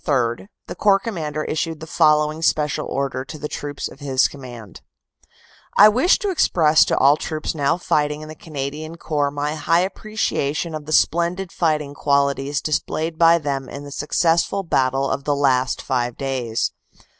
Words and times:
3 0.03 0.47
the 0.65 0.73
Corps 0.73 0.97
Commander 0.97 1.43
issued 1.43 1.79
the 1.79 1.85
following 1.85 2.41
special 2.41 2.87
order 2.87 3.23
to 3.23 3.37
the 3.37 3.47
troops 3.47 3.87
of 3.87 3.99
his 3.99 4.27
command: 4.27 4.81
"I 5.77 5.89
wish 5.89 6.17
to 6.17 6.31
express 6.31 6.83
to 6.85 6.97
all 6.97 7.17
troops 7.17 7.53
now 7.53 7.73
1 7.73 7.79
fighting 7.81 8.21
in 8.21 8.27
the 8.27 8.33
Canadian 8.33 8.95
Corps 8.97 9.29
my 9.29 9.53
high 9.53 9.81
appreciation 9.81 10.73
of 10.73 10.87
the 10.87 10.91
splendid 10.91 11.51
fighting 11.51 11.93
qualities 11.93 12.61
displayed 12.63 13.19
by 13.19 13.37
them 13.37 13.69
in 13.69 13.83
the 13.83 13.91
successful 13.91 14.63
battle 14.63 15.07
of 15.07 15.23
the 15.25 15.35
last 15.35 15.83
five 15.83 16.17
days. 16.17 16.71